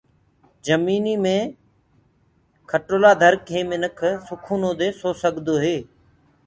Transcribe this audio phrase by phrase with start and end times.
[0.65, 1.37] جمينيٚ مي
[2.69, 5.77] کٽولآ ڌرڪي منک سڪونو دي سو سگدوئي